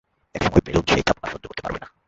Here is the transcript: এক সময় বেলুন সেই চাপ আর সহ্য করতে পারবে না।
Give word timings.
এক 0.35 0.41
সময় 0.45 0.63
বেলুন 0.65 0.83
সেই 0.87 1.03
চাপ 1.07 1.17
আর 1.23 1.29
সহ্য 1.31 1.45
করতে 1.47 1.61
পারবে 1.63 1.79
না। 1.79 1.87